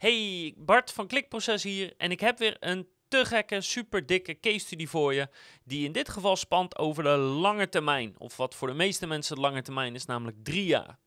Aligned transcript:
Hey, 0.00 0.54
Bart 0.56 0.92
van 0.92 1.06
Klikproces 1.06 1.62
hier 1.62 1.94
en 1.96 2.10
ik 2.10 2.20
heb 2.20 2.38
weer 2.38 2.56
een 2.60 2.88
te 3.08 3.24
gekke, 3.24 3.60
super 3.60 4.06
dikke 4.06 4.40
case 4.40 4.58
study 4.58 4.86
voor 4.86 5.14
je, 5.14 5.28
die 5.64 5.84
in 5.84 5.92
dit 5.92 6.08
geval 6.08 6.36
spant 6.36 6.78
over 6.78 7.02
de 7.02 7.16
lange 7.16 7.68
termijn, 7.68 8.14
of 8.18 8.36
wat 8.36 8.54
voor 8.54 8.68
de 8.68 8.74
meeste 8.74 9.06
mensen 9.06 9.34
de 9.34 9.40
lange 9.40 9.62
termijn 9.62 9.94
is, 9.94 10.04
namelijk 10.04 10.36
drie 10.42 10.64
jaar. 10.64 10.98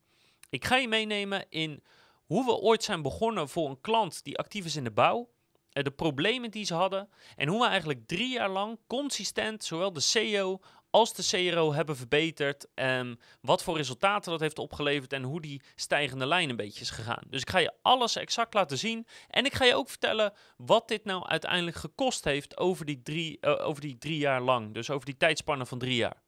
Ik 0.49 0.65
ga 0.65 0.75
je 0.75 0.87
meenemen 0.87 1.45
in 1.49 1.83
hoe 2.25 2.45
we 2.45 2.55
ooit 2.55 2.83
zijn 2.83 3.01
begonnen 3.01 3.49
voor 3.49 3.69
een 3.69 3.81
klant 3.81 4.23
die 4.23 4.37
actief 4.37 4.65
is 4.65 4.75
in 4.75 4.83
de 4.83 4.91
bouw, 4.91 5.29
eh, 5.71 5.83
de 5.83 5.91
problemen 5.91 6.51
die 6.51 6.65
ze 6.65 6.73
hadden 6.73 7.09
en 7.35 7.47
hoe 7.47 7.61
we 7.61 7.67
eigenlijk 7.67 8.07
drie 8.07 8.31
jaar 8.33 8.49
lang 8.49 8.79
consistent 8.87 9.63
zowel 9.63 9.93
de 9.93 9.99
CEO 9.99 10.59
als 10.93 11.13
de 11.13 11.49
CRO 11.51 11.73
hebben 11.73 11.95
verbeterd. 11.95 12.67
Um, 12.75 13.19
wat 13.41 13.63
voor 13.63 13.77
resultaten 13.77 14.31
dat 14.31 14.39
heeft 14.39 14.59
opgeleverd 14.59 15.13
en 15.13 15.23
hoe 15.23 15.41
die 15.41 15.61
stijgende 15.75 16.25
lijn 16.25 16.49
een 16.49 16.55
beetje 16.55 16.81
is 16.81 16.89
gegaan. 16.89 17.23
Dus 17.29 17.41
ik 17.41 17.49
ga 17.49 17.57
je 17.57 17.73
alles 17.81 18.15
exact 18.15 18.53
laten 18.53 18.77
zien. 18.77 19.07
En 19.27 19.45
ik 19.45 19.53
ga 19.53 19.65
je 19.65 19.75
ook 19.75 19.89
vertellen 19.89 20.33
wat 20.57 20.87
dit 20.87 21.05
nou 21.05 21.27
uiteindelijk 21.27 21.77
gekost 21.77 22.23
heeft 22.23 22.57
over 22.57 22.85
die 22.85 23.01
drie, 23.01 23.37
uh, 23.41 23.67
over 23.67 23.81
die 23.81 23.97
drie 23.97 24.17
jaar 24.17 24.41
lang. 24.41 24.73
Dus 24.73 24.89
over 24.89 25.05
die 25.05 25.17
tijdspannen 25.17 25.67
van 25.67 25.79
drie 25.79 25.95
jaar. 25.95 26.21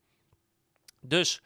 Dus 0.99 1.41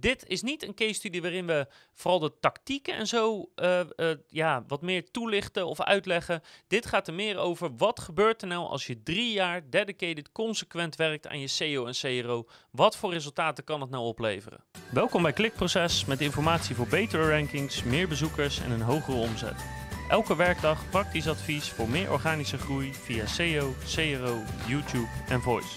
dit 0.00 0.26
is 0.26 0.42
niet 0.42 0.62
een 0.62 0.74
case 0.74 0.92
study 0.92 1.20
waarin 1.20 1.46
we 1.46 1.66
vooral 1.94 2.18
de 2.18 2.32
tactieken 2.40 2.94
en 2.94 3.06
zo 3.06 3.50
uh, 3.56 3.80
uh, 3.96 4.10
ja, 4.28 4.64
wat 4.66 4.82
meer 4.82 5.10
toelichten 5.10 5.66
of 5.66 5.80
uitleggen. 5.80 6.42
Dit 6.66 6.86
gaat 6.86 7.06
er 7.06 7.14
meer 7.14 7.36
over 7.36 7.76
wat 7.76 8.00
gebeurt 8.00 8.42
er 8.42 8.48
nou 8.48 8.68
als 8.68 8.86
je 8.86 9.02
drie 9.02 9.32
jaar 9.32 9.70
dedicated 9.70 10.32
consequent 10.32 10.96
werkt 10.96 11.28
aan 11.28 11.40
je 11.40 11.46
SEO 11.46 11.86
en 11.86 12.22
CRO. 12.22 12.46
Wat 12.70 12.96
voor 12.96 13.12
resultaten 13.12 13.64
kan 13.64 13.80
het 13.80 13.90
nou 13.90 14.04
opleveren? 14.04 14.64
Welkom 14.92 15.22
bij 15.22 15.32
Klikproces 15.32 16.04
met 16.04 16.20
informatie 16.20 16.74
voor 16.74 16.88
betere 16.88 17.30
rankings, 17.30 17.82
meer 17.82 18.08
bezoekers 18.08 18.60
en 18.60 18.70
een 18.70 18.80
hogere 18.80 19.16
omzet. 19.16 19.64
Elke 20.08 20.36
werkdag 20.36 20.90
praktisch 20.90 21.28
advies 21.28 21.68
voor 21.68 21.88
meer 21.88 22.12
organische 22.12 22.58
groei 22.58 22.94
via 22.94 23.26
SEO, 23.26 23.74
CRO, 23.94 24.42
YouTube 24.66 25.08
en 25.28 25.40
Voice. 25.40 25.76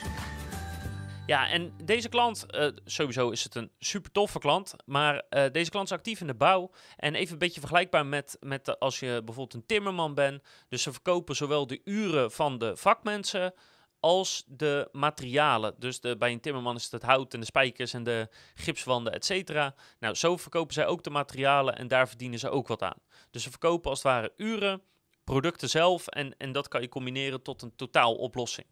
Ja, 1.32 1.50
en 1.50 1.74
deze 1.84 2.10
klant, 2.10 2.46
uh, 2.50 2.68
sowieso 2.86 3.30
is 3.30 3.44
het 3.44 3.56
een 3.56 3.72
super 3.80 4.12
toffe 4.12 4.40
klant, 4.40 4.76
maar 4.86 5.24
uh, 5.30 5.46
deze 5.52 5.70
klant 5.70 5.86
is 5.86 5.98
actief 5.98 6.22
in 6.22 6.28
de 6.28 6.36
bouw. 6.36 6.72
En 6.96 7.16
even 7.16 7.34
een 7.34 7.40
beetje 7.40 7.60
vergelijkbaar 7.60 8.06
met, 8.06 8.38
met 8.40 8.80
als 8.80 9.00
je 9.00 9.22
bijvoorbeeld 9.26 9.54
een 9.54 9.66
timmerman 9.66 10.14
bent. 10.14 10.44
Dus 10.68 10.82
ze 10.82 10.92
verkopen 10.92 11.36
zowel 11.36 11.68
de 11.68 11.82
uren 11.84 12.32
van 12.32 12.58
de 12.58 12.78
vakmensen 12.78 13.54
als 14.00 14.44
de 14.48 14.90
materialen. 14.92 15.76
Dus 15.78 16.00
de, 16.00 16.18
bij 16.18 16.32
een 16.32 16.40
timmerman 16.40 16.76
is 16.76 16.84
het 16.84 16.92
het 16.92 17.04
hout 17.04 17.34
en 17.34 17.40
de 17.40 17.46
spijkers 17.46 17.94
en 17.94 18.04
de 18.04 18.30
gipswanden, 18.56 19.14
et 19.14 19.26
cetera. 19.26 19.76
Nou, 20.00 20.16
zo 20.16 20.38
verkopen 20.38 20.74
zij 20.74 20.86
ook 20.86 21.04
de 21.04 21.10
materialen 21.10 21.78
en 21.78 21.88
daar 21.88 22.08
verdienen 22.08 22.40
ze 22.40 22.50
ook 22.50 22.68
wat 22.68 22.82
aan. 22.82 23.00
Dus 23.30 23.44
ze 23.44 23.50
verkopen 23.50 23.90
als 23.90 24.04
het 24.04 24.12
ware 24.12 24.34
uren, 24.38 24.82
producten 25.24 25.70
zelf 25.70 26.08
en, 26.08 26.38
en 26.38 26.52
dat 26.52 26.68
kan 26.68 26.82
je 26.82 26.90
combineren 26.90 27.42
tot 27.42 27.62
een 27.62 27.76
totaaloplossing. 27.76 28.68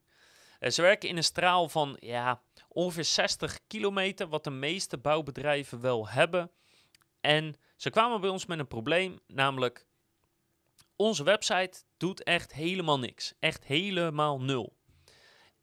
Uh, 0.59 0.69
ze 0.69 0.81
werken 0.81 1.09
in 1.09 1.17
een 1.17 1.23
straal 1.23 1.69
van 1.69 1.95
ja, 1.99 2.41
ongeveer 2.69 3.05
60 3.05 3.59
kilometer, 3.67 4.27
wat 4.27 4.43
de 4.43 4.49
meeste 4.49 4.97
bouwbedrijven 4.97 5.81
wel 5.81 6.07
hebben. 6.07 6.51
En 7.21 7.55
ze 7.75 7.89
kwamen 7.89 8.21
bij 8.21 8.29
ons 8.29 8.45
met 8.45 8.59
een 8.59 8.67
probleem, 8.67 9.19
namelijk 9.27 9.87
onze 10.95 11.23
website 11.23 11.83
doet 11.97 12.23
echt 12.23 12.53
helemaal 12.53 12.99
niks. 12.99 13.33
Echt 13.39 13.65
helemaal 13.65 14.41
nul. 14.41 14.77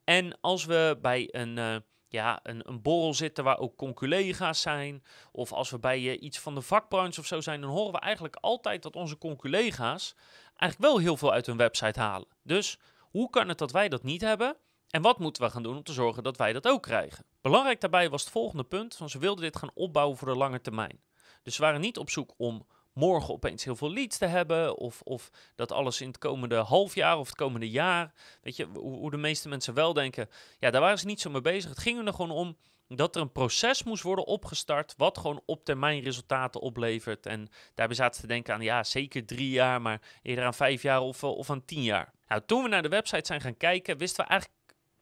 En 0.04 0.40
als 0.40 0.64
we 0.64 0.98
bij 1.00 1.28
een, 1.30 1.56
uh, 1.56 1.76
ja, 2.08 2.40
een, 2.42 2.68
een 2.68 2.82
borrel 2.82 3.14
zitten 3.14 3.44
waar 3.44 3.58
ook 3.58 3.76
conculega's 3.76 4.60
zijn, 4.60 5.04
of 5.32 5.52
als 5.52 5.70
we 5.70 5.78
bij 5.78 6.00
uh, 6.00 6.22
iets 6.22 6.38
van 6.38 6.54
de 6.54 6.62
vakbranche 6.62 7.20
of 7.20 7.26
zo 7.26 7.40
zijn, 7.40 7.60
dan 7.60 7.70
horen 7.70 7.92
we 7.92 7.98
eigenlijk 7.98 8.36
altijd 8.36 8.82
dat 8.82 8.96
onze 8.96 9.18
conculega's 9.18 10.14
eigenlijk 10.56 10.92
wel 10.92 10.98
heel 10.98 11.16
veel 11.16 11.32
uit 11.32 11.46
hun 11.46 11.56
website 11.56 12.00
halen. 12.00 12.28
Dus 12.42 12.78
hoe 12.98 13.30
kan 13.30 13.48
het 13.48 13.58
dat 13.58 13.72
wij 13.72 13.88
dat 13.88 14.02
niet 14.02 14.20
hebben? 14.20 14.56
En 14.90 15.02
wat 15.02 15.18
moeten 15.18 15.42
we 15.42 15.50
gaan 15.50 15.62
doen 15.62 15.76
om 15.76 15.82
te 15.82 15.92
zorgen 15.92 16.22
dat 16.22 16.36
wij 16.36 16.52
dat 16.52 16.68
ook 16.68 16.82
krijgen? 16.82 17.24
Belangrijk 17.40 17.80
daarbij 17.80 18.10
was 18.10 18.22
het 18.22 18.32
volgende 18.32 18.64
punt, 18.64 18.98
ze 19.06 19.18
wilden 19.18 19.44
dit 19.44 19.56
gaan 19.56 19.70
opbouwen 19.74 20.16
voor 20.16 20.28
de 20.28 20.36
lange 20.36 20.60
termijn. 20.60 21.00
Dus 21.42 21.54
ze 21.54 21.62
waren 21.62 21.80
niet 21.80 21.98
op 21.98 22.10
zoek 22.10 22.34
om 22.36 22.66
morgen 22.92 23.34
opeens 23.34 23.64
heel 23.64 23.76
veel 23.76 23.92
leads 23.92 24.18
te 24.18 24.26
hebben, 24.26 24.76
of, 24.76 25.00
of 25.02 25.30
dat 25.54 25.72
alles 25.72 26.00
in 26.00 26.08
het 26.08 26.18
komende 26.18 26.56
half 26.56 26.94
jaar 26.94 27.18
of 27.18 27.26
het 27.26 27.36
komende 27.36 27.70
jaar, 27.70 28.12
weet 28.42 28.56
je, 28.56 28.66
hoe, 28.74 28.96
hoe 28.96 29.10
de 29.10 29.16
meeste 29.16 29.48
mensen 29.48 29.74
wel 29.74 29.92
denken, 29.92 30.28
ja, 30.58 30.70
daar 30.70 30.80
waren 30.80 30.98
ze 30.98 31.06
niet 31.06 31.20
zo 31.20 31.30
mee 31.30 31.40
bezig. 31.40 31.70
Het 31.70 31.78
ging 31.78 32.06
er 32.06 32.14
gewoon 32.14 32.30
om 32.30 32.56
dat 32.88 33.16
er 33.16 33.22
een 33.22 33.32
proces 33.32 33.82
moest 33.82 34.02
worden 34.02 34.26
opgestart 34.26 34.94
wat 34.96 35.18
gewoon 35.18 35.42
op 35.46 35.64
termijn 35.64 36.02
resultaten 36.02 36.60
oplevert. 36.60 37.26
En 37.26 37.48
daarbij 37.74 37.96
zaten 37.96 38.14
ze 38.14 38.20
te 38.20 38.26
denken 38.26 38.54
aan, 38.54 38.60
ja, 38.60 38.84
zeker 38.84 39.26
drie 39.26 39.50
jaar, 39.50 39.82
maar 39.82 40.00
eerder 40.22 40.44
aan 40.44 40.54
vijf 40.54 40.82
jaar 40.82 41.00
of, 41.00 41.24
of 41.24 41.50
aan 41.50 41.64
tien 41.64 41.82
jaar. 41.82 42.12
Nou, 42.28 42.42
toen 42.46 42.62
we 42.62 42.68
naar 42.68 42.82
de 42.82 42.88
website 42.88 43.26
zijn 43.26 43.40
gaan 43.40 43.56
kijken, 43.56 43.98
wisten 43.98 44.24
we 44.24 44.30
eigenlijk 44.30 44.55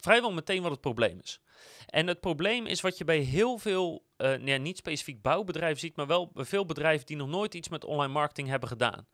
vrijwel 0.05 0.33
meteen 0.33 0.63
wat 0.63 0.71
het 0.71 0.81
probleem 0.81 1.19
is. 1.23 1.41
En 1.87 2.07
het 2.07 2.21
probleem 2.21 2.67
is 2.67 2.81
wat 2.81 2.99
je 2.99 3.05
bij 3.05 3.19
heel 3.19 3.59
veel, 3.59 4.05
nee, 4.17 4.59
niet 4.59 4.77
specifiek 4.77 5.23
bouwbedrijven 5.23 5.81
ziet, 5.81 5.97
maar 5.97 6.07
wel 6.07 6.31
bij 6.33 6.45
veel 6.45 6.67
bedrijven 6.67 7.07
die 7.07 7.17
nog 7.17 7.29
nooit 7.29 7.55
iets 7.55 7.69
met 7.69 7.85
online 7.85 8.13
marketing 8.13 8.49
hebben 8.49 8.69
gedaan. 8.69 9.07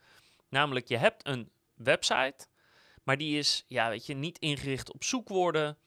Namelijk, 0.48 0.88
je 0.88 0.96
hebt 0.96 1.26
een 1.26 1.50
website, 1.74 2.46
maar 3.04 3.16
die 3.16 3.38
is, 3.38 3.64
ja, 3.66 3.88
weet 3.88 4.06
je, 4.06 4.14
niet 4.14 4.38
ingericht 4.38 4.92
op 4.92 5.04
zoekwoorden. 5.04 5.78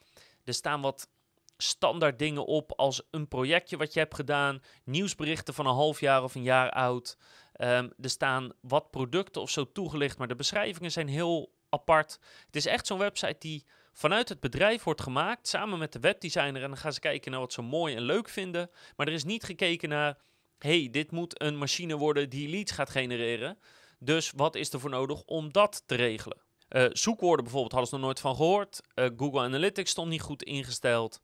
Er 0.44 0.54
staan 0.54 0.82
wat 0.82 1.10
standaard 1.58 2.20
dingen 2.20 2.46
op 2.46 2.72
als 2.72 3.02
een 3.12 3.28
projectje 3.28 3.78
wat 3.78 3.94
je 3.94 4.00
hebt 4.00 4.16
gedaan, 4.16 4.62
nieuwsberichten 4.84 5.54
van 5.54 5.66
een 5.66 5.74
half 5.74 6.00
jaar 6.00 6.24
of 6.24 6.36
een 6.36 6.44
jaar 6.44 6.72
oud. 6.72 7.18
Um, 7.58 7.94
er 8.02 8.10
staan 8.10 8.52
wat 8.62 8.92
producten 8.92 9.42
of 9.42 9.50
zo 9.50 9.72
toegelicht, 9.72 10.18
maar 10.18 10.28
de 10.28 10.36
beschrijvingen 10.36 10.92
zijn 10.92 11.08
heel 11.08 11.52
apart. 11.70 12.20
Het 12.46 12.56
is 12.56 12.66
echt 12.66 12.88
zo'n 12.88 12.98
website 12.98 13.36
die 13.40 13.66
vanuit 13.94 14.30
het 14.30 14.40
bedrijf 14.40 14.84
wordt 14.84 15.02
gemaakt, 15.02 15.48
samen 15.48 15.80
met 15.80 15.94
de 15.94 16.00
webdesigner. 16.00 16.62
En 16.62 16.70
dan 16.70 16.78
gaan 16.78 16.94
ze 16.94 17.00
kijken 17.00 17.32
naar 17.32 17.40
wat 17.40 17.54
ze 17.54 17.62
mooi 17.62 17.96
en 17.96 18.02
leuk 18.02 18.30
vinden. 18.30 18.70
Maar 18.96 19.08
er 19.08 19.14
is 19.14 19.24
niet 19.24 19.44
gekeken 19.44 19.90
naar, 19.90 20.18
hey, 20.58 20.88
dit 20.92 21.12
moet 21.12 21.42
een 21.42 21.58
machine 21.58 21.98
worden 21.98 22.30
die 22.30 22.50
leads 22.50 22.72
gaat 22.72 22.90
genereren. 22.90 23.58
Dus 24.00 24.32
wat 24.36 24.56
is 24.56 24.74
er 24.74 24.80
voor 24.80 24.90
nodig 24.90 25.24
om 25.24 25.52
dat 25.52 25.84
te 25.86 25.96
regelen? 25.96 26.38
Uh, 26.70 26.86
zoekwoorden 26.92 27.44
bijvoorbeeld 27.44 27.72
hadden 27.72 27.90
ze 27.90 27.96
nog 27.96 28.06
nooit 28.06 28.20
van 28.20 28.36
gehoord. 28.36 28.82
Uh, 28.96 29.06
Google 29.18 29.42
Analytics 29.42 29.92
stond 29.92 30.10
niet 30.10 30.22
goed 30.22 30.44
ingesteld. 30.44 31.22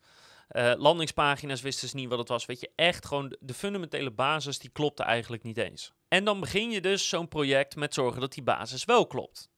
Uh, 0.51 0.73
landingspagina's 0.77 1.61
wisten 1.61 1.87
ze 1.87 1.95
niet 1.95 2.09
wat 2.09 2.19
het 2.19 2.27
was. 2.27 2.45
Weet 2.45 2.59
je, 2.59 2.71
echt 2.75 3.05
gewoon 3.05 3.35
de 3.39 3.53
fundamentele 3.53 4.11
basis, 4.11 4.59
die 4.59 4.69
klopte 4.69 5.03
eigenlijk 5.03 5.43
niet 5.43 5.57
eens. 5.57 5.91
En 6.07 6.23
dan 6.23 6.39
begin 6.39 6.71
je 6.71 6.81
dus 6.81 7.09
zo'n 7.09 7.27
project 7.27 7.75
met 7.75 7.93
zorgen 7.93 8.21
dat 8.21 8.33
die 8.33 8.43
basis 8.43 8.85
wel 8.85 9.07
klopt. 9.07 9.49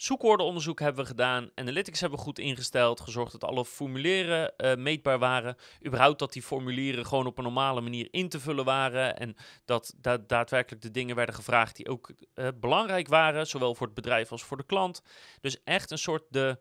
Zoekwoordenonderzoek 0.00 0.80
hebben 0.80 1.02
we 1.02 1.08
gedaan. 1.08 1.50
Analytics 1.54 2.00
hebben 2.00 2.18
we 2.18 2.24
goed 2.24 2.38
ingesteld. 2.38 3.00
Gezorgd 3.00 3.32
dat 3.32 3.44
alle 3.44 3.64
formulieren 3.64 4.52
uh, 4.56 4.74
meetbaar 4.74 5.18
waren. 5.18 5.56
Überhaupt 5.86 6.18
dat 6.18 6.32
die 6.32 6.42
formulieren 6.42 7.06
gewoon 7.06 7.26
op 7.26 7.38
een 7.38 7.44
normale 7.44 7.80
manier 7.80 8.08
in 8.10 8.28
te 8.28 8.40
vullen 8.40 8.64
waren. 8.64 9.18
En 9.18 9.36
dat 9.64 9.94
da 9.96 10.16
daadwerkelijk 10.18 10.82
de 10.82 10.90
dingen 10.90 11.16
werden 11.16 11.34
gevraagd 11.34 11.76
die 11.76 11.88
ook 11.88 12.10
uh, 12.34 12.48
belangrijk 12.54 13.08
waren. 13.08 13.46
Zowel 13.46 13.74
voor 13.74 13.86
het 13.86 13.94
bedrijf 13.94 14.32
als 14.32 14.42
voor 14.42 14.56
de 14.56 14.66
klant. 14.66 15.02
Dus 15.40 15.62
echt 15.64 15.90
een 15.90 15.98
soort 15.98 16.24
de, 16.28 16.58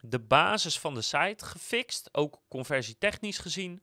de 0.00 0.20
basis 0.20 0.78
van 0.78 0.94
de 0.94 1.02
site 1.02 1.44
gefixt. 1.44 2.08
Ook 2.12 2.40
conversietechnisch 2.48 3.38
gezien. 3.38 3.82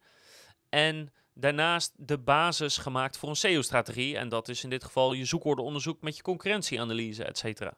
En 0.70 1.14
daarnaast 1.34 1.94
de 1.96 2.18
basis 2.18 2.78
gemaakt 2.78 3.18
voor 3.18 3.30
een 3.30 3.36
SEO-strategie. 3.36 4.18
En 4.18 4.30
dat 4.30 4.48
is 4.48 4.64
in 4.64 4.70
dit 4.70 4.84
geval 4.84 5.14
je 5.14 5.26
zoekwoordenonderzoek 5.26 6.02
met 6.02 6.16
je 6.16 6.22
concurrentieanalyse, 6.22 7.24
et 7.24 7.38
cetera. 7.38 7.74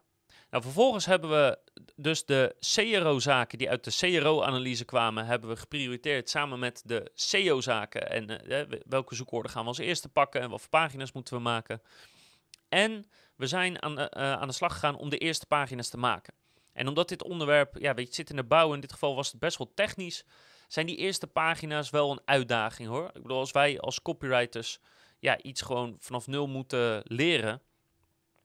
Nou, 0.50 0.62
vervolgens 0.62 1.06
hebben 1.06 1.30
we 1.30 1.58
dus 1.96 2.24
de 2.24 2.56
CRO-zaken 2.74 3.58
die 3.58 3.70
uit 3.70 3.84
de 3.84 4.18
CRO-analyse 4.18 4.84
kwamen, 4.84 5.26
hebben 5.26 5.50
we 5.50 5.56
geprioriteerd 5.56 6.30
samen 6.30 6.58
met 6.58 6.82
de 6.84 7.10
SEO-zaken. 7.14 8.10
En 8.10 8.50
uh, 8.50 8.78
welke 8.86 9.14
zoekwoorden 9.14 9.50
gaan 9.50 9.62
we 9.62 9.68
als 9.68 9.78
eerste 9.78 10.08
pakken 10.08 10.40
en 10.40 10.50
wat 10.50 10.60
voor 10.60 10.68
pagina's 10.68 11.12
moeten 11.12 11.34
we 11.34 11.40
maken. 11.42 11.82
En 12.68 13.10
we 13.36 13.46
zijn 13.46 13.82
aan, 13.82 13.98
uh, 13.98 14.06
aan 14.12 14.48
de 14.48 14.54
slag 14.54 14.72
gegaan 14.72 14.96
om 14.96 15.08
de 15.08 15.18
eerste 15.18 15.46
pagina's 15.46 15.88
te 15.88 15.98
maken. 15.98 16.34
En 16.72 16.88
omdat 16.88 17.08
dit 17.08 17.22
onderwerp, 17.22 17.76
ja, 17.78 17.94
weet 17.94 18.08
je, 18.08 18.14
zit 18.14 18.30
in 18.30 18.36
de 18.36 18.44
bouw, 18.44 18.74
in 18.74 18.80
dit 18.80 18.92
geval 18.92 19.14
was 19.14 19.30
het 19.30 19.40
best 19.40 19.58
wel 19.58 19.72
technisch, 19.74 20.24
zijn 20.68 20.86
die 20.86 20.96
eerste 20.96 21.26
pagina's 21.26 21.90
wel 21.90 22.10
een 22.10 22.22
uitdaging 22.24 22.88
hoor. 22.88 23.10
Ik 23.14 23.22
bedoel, 23.22 23.38
als 23.38 23.52
wij 23.52 23.80
als 23.80 24.02
copywriters 24.02 24.78
ja, 25.18 25.42
iets 25.42 25.60
gewoon 25.60 25.96
vanaf 25.98 26.26
nul 26.26 26.46
moeten 26.46 27.00
leren, 27.04 27.62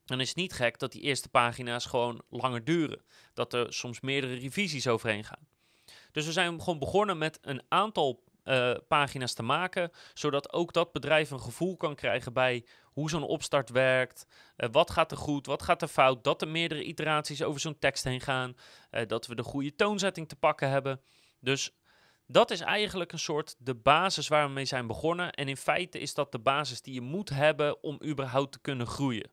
dan 0.06 0.20
is 0.20 0.28
het 0.28 0.38
niet 0.38 0.54
gek 0.54 0.80
dat 0.80 0.92
die 0.92 1.02
eerste 1.02 1.30
pagina's 1.30 1.86
gewoon 1.86 2.22
langer 2.30 2.64
duren. 2.64 3.02
Dat 3.34 3.54
er 3.54 3.74
soms 3.74 4.00
meerdere 4.00 4.34
revisies 4.34 4.88
overheen 4.88 5.24
gaan. 5.24 5.48
Dus 6.12 6.26
we 6.26 6.32
zijn 6.32 6.62
gewoon 6.62 6.80
begonnen 6.80 7.18
met 7.18 7.40
een 7.42 7.62
aantal 7.68 8.24
uh, 8.44 8.76
pagina's 8.88 9.34
te 9.34 9.44
maken, 9.44 9.92
zodat 10.14 10.54
ook 10.54 10.74
dat 10.74 10.92
bedrijf 10.92 11.32
een 11.32 11.40
gevoel 11.40 11.78
kan 11.78 11.96
krijgen 11.96 12.34
bij 12.34 12.66
hoe 12.84 13.10
zo'n 13.10 13.24
opstart 13.24 13.70
werkt, 13.70 14.28
uh, 14.58 14.70
wat 14.72 14.92
gaat 14.92 15.12
er 15.12 15.18
goed, 15.18 15.46
wat 15.46 15.64
gaat 15.64 15.82
er 15.82 15.88
fout, 15.88 16.24
dat 16.24 16.42
er 16.42 16.48
meerdere 16.48 16.84
iteraties 16.84 17.44
over 17.44 17.62
zo'n 17.62 17.80
tekst 17.80 18.04
heen 18.04 18.22
gaan, 18.22 18.56
uh, 18.92 19.02
dat 19.08 19.28
we 19.28 19.36
de 19.36 19.44
goede 19.44 19.76
toonzetting 19.76 20.28
te 20.28 20.36
pakken 20.36 20.70
hebben. 20.70 21.02
Dus 21.40 21.76
dat 22.28 22.52
is 22.52 22.60
eigenlijk 22.60 23.12
een 23.12 23.20
soort 23.20 23.56
de 23.58 23.76
basis 23.76 24.28
waar 24.28 24.48
we 24.48 24.54
mee 24.54 24.66
zijn 24.66 24.88
begonnen. 24.88 25.32
En 25.32 25.48
in 25.48 25.58
feite 25.58 26.00
is 26.00 26.14
dat 26.14 26.32
de 26.32 26.40
basis 26.40 26.82
die 26.82 26.94
je 26.94 27.02
moet 27.02 27.30
hebben 27.30 27.84
om 27.84 28.00
überhaupt 28.04 28.52
te 28.52 28.60
kunnen 28.60 28.88
groeien. 28.88 29.30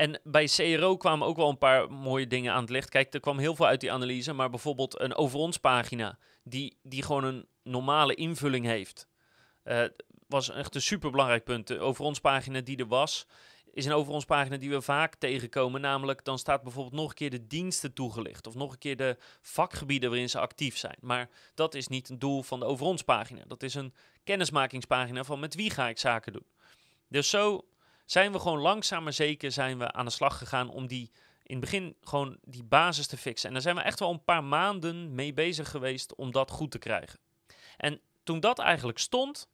En 0.00 0.20
bij 0.24 0.46
CRO 0.46 0.96
kwamen 0.96 1.26
ook 1.26 1.36
wel 1.36 1.48
een 1.48 1.58
paar 1.58 1.90
mooie 1.90 2.26
dingen 2.26 2.52
aan 2.52 2.60
het 2.60 2.70
licht. 2.70 2.88
Kijk, 2.88 3.14
er 3.14 3.20
kwam 3.20 3.38
heel 3.38 3.54
veel 3.54 3.66
uit 3.66 3.80
die 3.80 3.92
analyse, 3.92 4.32
maar 4.32 4.50
bijvoorbeeld 4.50 5.00
een 5.00 5.14
over 5.14 5.38
ons 5.38 5.56
pagina, 5.58 6.18
die, 6.42 6.78
die 6.82 7.02
gewoon 7.02 7.24
een 7.24 7.46
normale 7.62 8.14
invulling 8.14 8.66
heeft. 8.66 9.08
Uh, 9.64 9.84
was 10.26 10.50
echt 10.50 10.74
een 10.74 10.82
superbelangrijk 10.82 11.44
punt. 11.44 11.66
De 11.66 11.78
over 11.78 12.04
ons 12.04 12.20
pagina 12.20 12.60
die 12.60 12.76
er 12.76 12.86
was, 12.86 13.26
is 13.72 13.84
een 13.84 13.92
over 13.92 14.12
ons 14.12 14.24
pagina 14.24 14.56
die 14.56 14.70
we 14.70 14.82
vaak 14.82 15.14
tegenkomen. 15.14 15.80
Namelijk, 15.80 16.24
dan 16.24 16.38
staat 16.38 16.62
bijvoorbeeld 16.62 16.94
nog 16.94 17.08
een 17.08 17.14
keer 17.14 17.30
de 17.30 17.46
diensten 17.46 17.92
toegelicht. 17.92 18.46
Of 18.46 18.54
nog 18.54 18.72
een 18.72 18.78
keer 18.78 18.96
de 18.96 19.16
vakgebieden 19.40 20.10
waarin 20.10 20.30
ze 20.30 20.38
actief 20.38 20.76
zijn. 20.76 20.96
Maar 21.00 21.28
dat 21.54 21.74
is 21.74 21.88
niet 21.88 22.08
het 22.08 22.20
doel 22.20 22.42
van 22.42 22.60
de 22.60 22.66
over 22.66 22.86
ons 22.86 23.02
pagina. 23.02 23.42
Dat 23.46 23.62
is 23.62 23.74
een 23.74 23.94
kennismakingspagina 24.24 25.24
van 25.24 25.40
met 25.40 25.54
wie 25.54 25.70
ga 25.70 25.88
ik 25.88 25.98
zaken 25.98 26.32
doen. 26.32 26.46
Dus 27.08 27.30
zo 27.30 27.64
zijn 28.10 28.32
we 28.32 28.38
gewoon 28.38 28.60
langzaam 28.60 29.02
maar 29.02 29.12
zeker 29.12 29.52
zijn 29.52 29.78
we 29.78 29.92
aan 29.92 30.04
de 30.04 30.10
slag 30.10 30.38
gegaan 30.38 30.70
om 30.70 30.86
die 30.86 31.10
in 31.42 31.56
het 31.56 31.64
begin 31.64 31.96
gewoon 32.00 32.38
die 32.42 32.64
basis 32.64 33.06
te 33.06 33.16
fixen. 33.16 33.48
En 33.48 33.52
daar 33.54 33.62
zijn 33.62 33.76
we 33.76 33.82
echt 33.82 33.98
wel 33.98 34.10
een 34.10 34.24
paar 34.24 34.44
maanden 34.44 35.14
mee 35.14 35.32
bezig 35.32 35.70
geweest 35.70 36.14
om 36.14 36.30
dat 36.30 36.50
goed 36.50 36.70
te 36.70 36.78
krijgen. 36.78 37.18
En 37.76 38.00
toen 38.22 38.40
dat 38.40 38.58
eigenlijk 38.58 38.98
stond, 38.98 39.48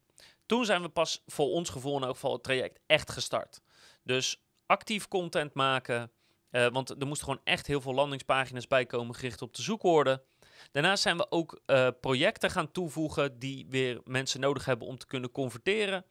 toen 0.47 0.65
zijn 0.65 0.83
we 0.83 0.89
pas 0.89 1.23
voor 1.27 1.47
ons 1.47 1.69
gevoel 1.71 1.97
in 1.97 2.03
elk 2.03 2.15
geval 2.15 2.33
het 2.33 2.43
traject 2.43 2.81
echt 2.87 3.11
gestart. 3.11 3.61
Dus 4.03 4.43
actief 4.67 5.09
content 5.09 5.55
maken, 5.55 6.11
uh, 6.51 6.67
want 6.67 6.91
er 6.91 7.07
moesten 7.07 7.27
gewoon 7.27 7.45
echt 7.45 7.67
heel 7.67 7.81
veel 7.81 7.95
landingspagina's 7.95 8.67
bij 8.67 8.87
komen 8.87 9.15
gericht 9.15 9.43
op 9.43 9.55
de 9.55 9.63
zoekwoorden. 9.63 10.23
Daarnaast 10.71 11.03
zijn 11.03 11.17
we 11.17 11.31
ook 11.31 11.61
uh, 11.67 11.89
projecten 12.01 12.51
gaan 12.51 12.71
toevoegen 12.71 13.39
die 13.39 13.67
weer 13.69 14.01
mensen 14.05 14.41
nodig 14.41 14.65
hebben 14.65 14.89
om 14.89 14.99
te 14.99 15.07
kunnen 15.07 15.31
converteren. 15.31 16.05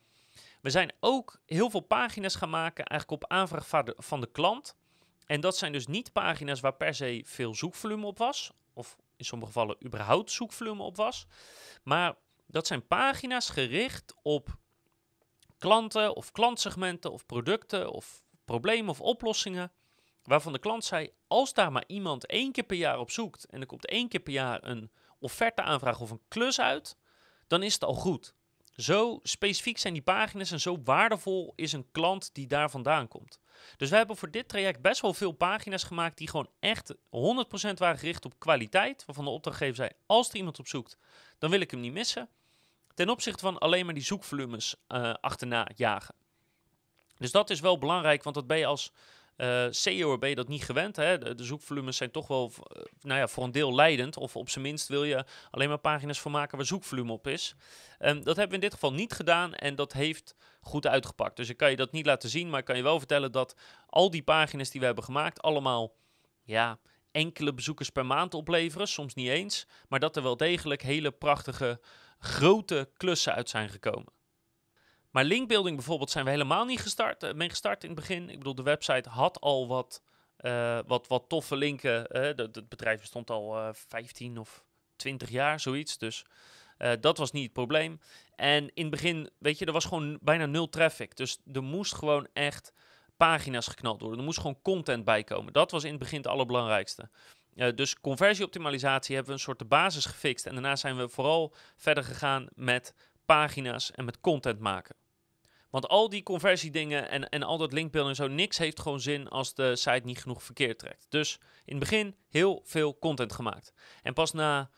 We 0.66 0.72
zijn 0.72 0.92
ook 1.00 1.40
heel 1.46 1.70
veel 1.70 1.80
pagina's 1.80 2.36
gaan 2.36 2.50
maken, 2.50 2.86
eigenlijk 2.86 3.24
op 3.24 3.32
aanvraag 3.32 3.68
van 3.98 4.22
de, 4.22 4.32
klant. 4.32 4.76
En 5.26 5.42
dat 5.42 5.58
zijn 5.58 5.72
dus 5.72 5.88
niet 5.88 6.14
pagina's 6.14 6.60
waar 6.60 6.76
per 6.76 6.94
se 6.94 7.22
veel 7.26 7.56
zoekvolume 7.56 8.06
op 8.06 8.18
was, 8.18 8.52
of 8.74 8.96
in 9.18 9.26
sommige 9.26 9.52
gevallen 9.52 9.86
überhaupt 9.86 10.32
zoekvolume 10.32 10.84
op 10.84 10.96
was. 10.96 11.26
Maar 11.84 12.16
dat 12.48 12.68
zijn 12.68 12.88
pagina's 12.88 13.50
gericht 13.50 14.14
op 14.22 14.58
klanten 15.58 16.16
of 16.16 16.32
klantsegmenten 16.32 17.12
of 17.12 17.26
producten 17.26 17.92
of 17.92 18.24
problemen 18.46 18.90
of 18.90 19.02
oplossingen. 19.02 19.72
Waarvan 20.24 20.54
de 20.54 20.60
klant 20.60 20.86
zei, 20.86 21.10
als 21.28 21.54
daar 21.54 21.72
maar 21.72 21.84
iemand 21.88 22.26
één 22.26 22.52
keer 22.52 22.64
per 22.64 22.78
jaar 22.78 23.00
op 23.00 23.12
zoekt 23.12 23.46
en 23.46 23.60
er 23.62 23.68
komt 23.68 23.88
één 23.88 24.08
keer 24.08 24.20
per 24.20 24.34
jaar 24.34 24.64
een 24.64 24.92
offerteaanvraag 25.20 26.00
of 26.00 26.12
een 26.12 26.24
klus 26.28 26.60
uit, 26.60 26.98
dan 27.48 27.64
is 27.64 27.74
het 27.74 27.84
al 27.84 27.94
goed. 27.94 28.35
Zo 28.76 29.20
specifiek 29.24 29.78
zijn 29.78 29.94
die 29.94 30.02
pagina's 30.02 30.52
en 30.52 30.60
zo 30.60 30.82
waardevol 30.84 31.54
is 31.56 31.74
een 31.74 31.92
klant 31.92 32.30
die 32.34 32.48
daar 32.48 32.70
vandaan 32.70 33.08
komt. 33.08 33.40
Dus 33.78 33.90
we 33.90 33.96
hebben 33.96 34.18
voor 34.18 34.32
dit 34.32 34.48
traject 34.48 34.82
best 34.82 35.02
wel 35.02 35.14
veel 35.14 35.32
pagina's 35.32 35.84
gemaakt 35.84 36.18
die 36.18 36.30
gewoon 36.30 36.50
echt 36.60 36.94
100% 36.94 36.98
waren 37.78 37.98
gericht 37.98 38.26
op 38.26 38.40
kwaliteit. 38.40 39.06
Waarvan 39.06 39.26
de 39.26 39.32
opdrachtgever 39.32 39.76
zei, 39.76 39.90
als 40.06 40.30
er 40.30 40.36
iemand 40.36 40.60
op 40.60 40.68
zoekt, 40.68 40.98
dan 41.38 41.50
wil 41.50 41.60
ik 41.60 41.72
hem 41.72 41.80
niet 41.80 41.94
missen. 41.94 42.30
Ten 42.94 43.10
opzichte 43.10 43.44
van 43.44 43.58
alleen 43.58 43.86
maar 43.86 43.94
die 43.94 44.04
zoekvolumes 44.04 44.76
uh, 44.88 45.14
achterna 45.14 45.68
jagen. 45.76 46.16
Dus 47.18 47.32
dat 47.32 47.50
is 47.50 47.60
wel 47.60 47.78
belangrijk, 47.78 48.24
want 48.24 48.36
dat 48.36 48.48
ben 48.48 48.58
je 48.58 48.66
als 48.66 48.92
uh, 49.38 49.66
SEO 49.70 50.18
ben 50.18 50.30
je 50.30 50.36
dat 50.36 50.48
niet 50.48 50.64
gewend. 50.64 50.96
Hè? 50.96 51.36
De, 51.36 51.44
zoekvolumes 51.44 51.98
zijn 51.98 52.12
toch 52.12 52.28
wel 52.28 52.52
uh, 52.58 52.84
nou 53.02 53.20
ja, 53.20 53.28
voor 53.28 53.44
een 53.44 53.52
deel 53.52 53.76
leidend. 53.76 54.18
Of 54.18 54.36
op 54.36 54.50
zijn 54.50 54.64
minst 54.64 54.88
wil 54.88 55.04
je 55.04 55.26
alleen 55.52 55.70
maar 55.70 55.78
pagina's 55.78 56.20
voor 56.20 56.32
maken 56.32 56.58
waar 56.58 56.66
zoekvolume 56.66 57.12
op 57.12 57.28
is. 57.28 57.56
Um, 58.00 58.24
dat 58.24 58.36
hebben 58.36 58.48
we 58.48 58.56
in 58.56 58.70
dit 58.70 58.74
geval 58.74 58.94
niet 58.94 59.14
gedaan 59.14 59.54
en 59.54 59.76
dat 59.76 59.94
heeft 59.94 60.36
goed 60.62 60.88
uitgepakt. 60.88 61.36
Dus 61.36 61.50
ik 61.50 61.58
kan 61.58 61.70
je 61.70 61.76
dat 61.76 61.92
niet 61.92 62.06
laten 62.06 62.30
zien, 62.30 62.50
maar 62.50 62.60
ik 62.60 62.66
kan 62.66 62.78
je 62.78 62.84
wel 62.84 62.98
vertellen 62.98 63.32
dat 63.32 63.56
al 63.88 64.10
die 64.10 64.24
pagina's 64.24 64.70
die 64.70 64.80
we 64.80 64.86
hebben 64.86 65.04
gemaakt 65.04 65.42
allemaal 65.42 65.96
ja, 66.44 66.80
enkele 67.12 67.54
bezoekers 67.54 67.90
per 67.90 68.06
maand 68.06 68.34
opleveren. 68.34 68.88
Soms 68.88 69.14
niet 69.14 69.30
eens, 69.30 69.68
maar 69.88 70.00
dat 70.00 70.16
er 70.16 70.24
wel 70.24 70.38
degelijk 70.38 70.82
hele 70.82 71.12
prachtige 71.12 71.80
grote 72.20 72.90
klussen 72.98 73.34
uit 73.34 73.50
zijn 73.50 73.70
gekomen. 73.70 74.15
Maar 75.16 75.24
linkbuilding 75.24 75.76
bijvoorbeeld 75.76 76.10
zijn 76.10 76.26
we 76.26 76.32
helemaal 76.32 76.66
niet 76.66 76.82
gestart, 76.82 77.24
uh, 77.24 77.34
mee 77.34 77.50
gestart 77.50 77.84
in 77.84 77.90
het 77.90 78.00
begin. 78.00 78.30
Ik 78.30 78.38
bedoel, 78.38 78.56
de 78.56 78.64
website 78.64 79.10
had 79.10 79.42
al 79.42 79.68
wat, 79.68 80.02
uh, 80.42 80.80
wat, 80.86 81.08
wat 81.08 81.30
toffe 81.30 81.56
linken. 81.56 82.18
Uh, 82.18 82.22
het 82.22 82.70
bedrijf 82.70 83.00
bestond 83.00 83.30
al 83.30 83.74
15 83.74 84.38
of 84.38 84.64
20 84.96 85.30
jaar, 85.30 85.60
zoiets. 85.60 85.98
Dus 85.98 86.26
dat 87.00 87.18
was 87.18 87.32
niet 87.32 87.44
het 87.44 87.54
probleem. 87.54 88.00
En 88.36 88.72
in 88.74 88.82
het 88.82 88.90
begin, 88.90 89.30
weet 89.38 89.60
je, 89.60 89.66
er 89.66 89.72
was 89.72 89.86
gewoon 89.86 90.18
bijna 90.22 90.46
nul 90.46 90.70
traffic. 90.70 91.16
Dus 91.16 91.38
er 91.54 91.64
moest 91.64 91.96
gewoon 91.96 92.28
echt 92.34 92.74
pagina's 93.18 93.68
geknald 93.68 94.00
worden. 94.00 94.20
Er 94.20 94.26
moest 94.26 94.40
gewoon 94.40 94.62
content 94.62 95.06
bij 95.06 95.24
komen. 95.24 95.54
Dat 95.54 95.72
was 95.72 95.84
in 95.84 95.90
het 95.90 96.00
begin 96.00 96.18
het 96.18 96.28
allerbelangrijkste. 96.28 97.10
Dus 97.76 98.00
conversieoptimalisatie 98.00 99.16
hebben 99.16 99.34
we 99.34 99.40
een 99.40 99.46
soort 99.46 99.60
de 99.60 99.66
basis 99.66 100.06
gefixt. 100.06 100.46
En 100.46 100.54
daarna 100.54 100.76
zijn 100.76 100.98
we 100.98 101.10
vooral 101.10 101.54
verder 101.78 102.04
gegaan 102.04 102.48
met 102.54 102.94
pagina's 103.26 103.92
en 103.92 104.06
met 104.06 104.20
content 104.20 104.60
maken. 104.60 104.96
Want 105.76 105.88
al 105.88 106.10
die 106.10 106.24
conversiedingen 106.24 107.10
en, 107.10 107.30
en 107.30 107.44
al 107.44 107.58
dat 107.58 107.74
linkbuilding 107.74 108.18
en 108.18 108.26
zo, 108.26 108.32
niks 108.32 108.58
heeft 108.58 108.80
gewoon 108.80 109.00
zin 109.00 109.28
als 109.28 109.54
de 109.54 109.76
site 109.76 110.02
niet 110.04 110.22
genoeg 110.22 110.44
verkeer 110.44 110.78
trekt. 110.78 111.06
Dus 111.10 111.40
in 111.66 111.76
het 111.76 111.80
begin 111.80 112.16
heel 112.30 112.62
veel 112.64 113.00
content 113.00 113.34
gemaakt. 113.34 113.74
En 114.02 114.14
pas 114.14 114.32
na 114.32 114.70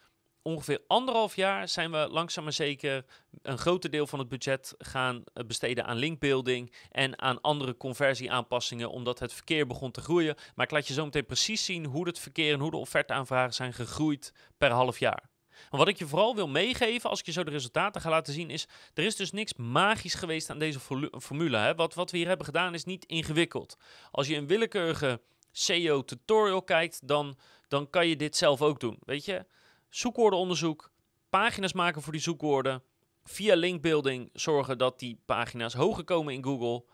ongeveer 0.42 0.82
anderhalf 0.88 1.36
jaar 1.36 1.68
zijn 1.68 1.92
we 1.92 2.08
langzaam 2.12 2.44
maar 2.44 2.54
zeker 2.54 3.06
een 3.42 3.58
groter 3.58 3.90
deel 3.90 4.08
van 4.08 4.20
het 4.20 4.28
budget 4.28 4.76
gaan 4.78 5.24
eh, 5.34 5.46
besteden 5.46 5.86
aan 5.86 5.98
linkbuilding 5.98 6.74
en 6.92 7.22
aan 7.22 7.42
andere 7.42 7.78
conversieaanpassingen, 7.78 8.90
omdat 8.90 9.20
het 9.20 9.34
verkeer 9.34 9.68
begon 9.68 9.92
te 9.92 10.02
groeien. 10.02 10.36
Maar 10.56 10.66
ik 10.66 10.72
laat 10.72 10.88
je 10.88 10.94
zo 10.94 11.06
meteen 11.06 11.26
precies 11.26 11.66
zien 11.66 11.86
hoe 11.86 12.08
het 12.08 12.20
verkeer 12.20 12.54
en 12.54 12.60
hoe 12.60 12.72
de 12.72 12.78
offerteaanvragen 12.78 13.54
zijn 13.54 13.74
gegroeid 13.74 14.34
per 14.58 14.72
half 14.72 15.00
jaar. 15.00 15.30
En 15.72 15.78
wat 15.78 15.88
ik 15.88 15.98
je 15.98 16.08
vooral 16.08 16.36
wil 16.36 16.48
meegeven, 16.48 17.10
als 17.10 17.20
ik 17.20 17.26
je 17.26 17.32
zo 17.32 17.44
de 17.44 17.52
resultaten 17.52 18.02
ga 18.02 18.10
laten 18.10 18.34
zien, 18.34 18.50
is 18.50 18.68
er 18.94 19.04
is 19.04 19.16
dus 19.16 19.32
niks 19.32 19.54
magisch 19.54 20.14
geweest 20.14 20.50
aan 20.50 20.60
deze 20.60 20.80
formule. 21.20 21.58
Hè? 21.58 21.76
Wat, 21.76 21.94
wat 21.94 22.12
we 22.12 22.18
hier 22.18 22.28
hebben 22.28 22.46
gedaan 22.46 22.74
is 22.74 22.84
niet 22.84 23.06
ingewikkeld. 23.06 23.78
Als 24.12 24.28
je 24.28 24.36
een 24.36 24.48
willekeurige 24.48 25.22
SEO 25.52 26.04
tutorial 26.04 26.64
kijkt, 26.64 27.08
dan, 27.08 27.38
dan 27.68 27.90
kan 27.90 28.08
je 28.08 28.16
dit 28.16 28.36
zelf 28.36 28.62
ook 28.62 28.80
doen. 28.80 28.98
Weet 29.06 29.26
je, 29.26 29.46
zoekwoordenonderzoek, 29.90 30.92
pagina's 31.30 31.74
maken 31.74 32.02
voor 32.02 32.12
die 32.12 32.22
zoekwoorden, 32.22 32.84
via 33.24 33.56
linkbuilding 33.56 34.30
zorgen 34.34 34.78
dat 34.78 35.00
die 35.00 35.22
pagina's 35.26 35.74
hoger 35.74 36.04
komen 36.04 36.34
in 36.34 36.44
Google. 36.44 36.86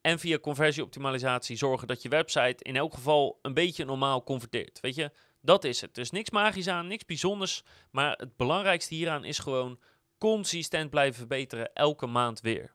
En 0.00 0.18
via 0.18 0.38
conversieoptimalisatie 0.38 1.56
zorgen 1.56 1.88
dat 1.88 2.02
je 2.02 2.08
website 2.08 2.64
in 2.64 2.76
elk 2.76 2.94
geval 2.94 3.38
een 3.42 3.54
beetje 3.54 3.84
normaal 3.84 4.22
converteert. 4.22 4.80
Weet 4.80 4.94
je, 4.94 5.10
dat 5.42 5.64
is 5.64 5.80
het. 5.80 5.94
Dus 5.94 6.10
niks 6.10 6.30
magisch 6.30 6.68
aan, 6.68 6.86
niks 6.86 7.04
bijzonders. 7.04 7.62
Maar 7.90 8.16
het 8.16 8.36
belangrijkste 8.36 8.94
hieraan 8.94 9.24
is 9.24 9.38
gewoon 9.38 9.78
consistent 10.18 10.90
blijven 10.90 11.14
verbeteren, 11.14 11.72
elke 11.74 12.06
maand 12.06 12.40
weer. 12.40 12.74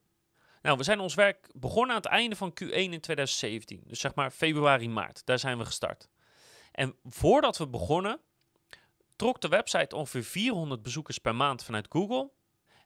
Nou, 0.62 0.78
we 0.78 0.84
zijn 0.84 1.00
ons 1.00 1.14
werk 1.14 1.50
begonnen 1.54 1.90
aan 1.90 2.02
het 2.02 2.12
einde 2.12 2.36
van 2.36 2.50
Q1 2.50 2.70
in 2.70 3.02
2017. 3.02 3.84
Dus 3.86 4.00
zeg 4.00 4.16
maar 4.16 4.32
februari, 4.32 4.90
maart. 4.90 5.26
Daar 5.26 5.40
zijn 5.40 5.58
we 5.58 5.66
gestart. 5.66 6.10
En 6.72 6.96
voordat 7.04 7.58
we 7.58 7.68
begonnen, 7.68 8.20
trok 9.16 9.42
de 9.42 9.48
website 9.48 9.96
ongeveer 9.96 10.24
400 10.24 10.82
bezoekers 10.84 11.18
per 11.18 11.36
maand 11.36 11.64
vanuit 11.64 11.86
Google. 11.90 12.30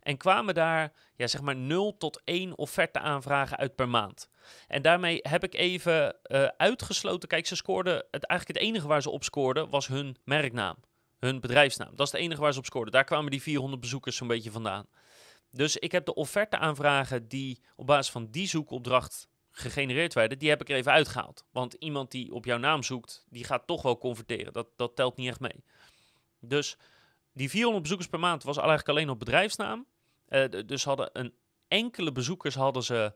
En 0.01 0.17
kwamen 0.17 0.53
daar 0.53 0.93
ja, 1.15 1.27
zeg 1.27 1.41
maar 1.41 1.55
0 1.55 1.97
tot 1.97 2.21
1 2.23 2.57
offerte 2.57 2.99
aanvragen 2.99 3.57
uit 3.57 3.75
per 3.75 3.89
maand. 3.89 4.29
En 4.67 4.81
daarmee 4.81 5.19
heb 5.21 5.43
ik 5.43 5.55
even 5.55 6.15
uh, 6.23 6.47
uitgesloten. 6.57 7.29
Kijk, 7.29 7.47
ze 7.47 7.55
scoorden. 7.55 7.95
Het, 8.11 8.25
eigenlijk 8.25 8.59
het 8.59 8.67
enige 8.67 8.87
waar 8.87 9.01
ze 9.01 9.09
op 9.09 9.23
scoorden 9.23 9.69
was 9.69 9.87
hun 9.87 10.17
merknaam. 10.23 10.75
Hun 11.19 11.39
bedrijfsnaam. 11.39 11.95
Dat 11.95 12.05
is 12.05 12.11
het 12.11 12.21
enige 12.21 12.41
waar 12.41 12.53
ze 12.53 12.59
op 12.59 12.65
scoorden. 12.65 12.93
Daar 12.93 13.03
kwamen 13.03 13.31
die 13.31 13.41
400 13.41 13.81
bezoekers 13.81 14.15
zo'n 14.15 14.27
beetje 14.27 14.51
vandaan. 14.51 14.87
Dus 15.51 15.77
ik 15.77 15.91
heb 15.91 16.05
de 16.05 16.13
offerte 16.13 16.57
aanvragen 16.57 17.27
die 17.27 17.61
op 17.75 17.85
basis 17.85 18.11
van 18.11 18.27
die 18.31 18.47
zoekopdracht 18.47 19.29
gegenereerd 19.51 20.13
werden, 20.13 20.39
die 20.39 20.49
heb 20.49 20.61
ik 20.61 20.69
er 20.69 20.75
even 20.75 20.91
uitgehaald. 20.91 21.45
Want 21.51 21.73
iemand 21.73 22.11
die 22.11 22.33
op 22.33 22.45
jouw 22.45 22.57
naam 22.57 22.83
zoekt, 22.83 23.25
die 23.29 23.43
gaat 23.43 23.67
toch 23.67 23.81
wel 23.81 23.97
converteren. 23.97 24.53
Dat, 24.53 24.67
dat 24.75 24.95
telt 24.95 25.17
niet 25.17 25.27
echt 25.27 25.39
mee. 25.39 25.63
Dus 26.39 26.77
die 27.33 27.49
400 27.49 27.81
bezoekers 27.81 28.09
per 28.09 28.19
maand 28.19 28.43
was 28.43 28.57
eigenlijk 28.57 28.89
alleen 28.89 29.09
op 29.09 29.19
bedrijfsnaam. 29.19 29.85
Uh, 30.31 30.45
dus 30.65 30.83
hadden 30.83 31.09
een 31.13 31.33
enkele 31.67 32.11
bezoekers 32.11 32.55
hadden 32.55 32.83
ze 32.83 33.13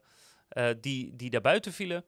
uh, 0.51 0.69
die, 0.81 1.15
die 1.15 1.29
daarbuiten 1.29 1.73
vielen. 1.73 2.05